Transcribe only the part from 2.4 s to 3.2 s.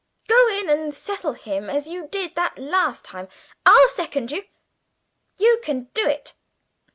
last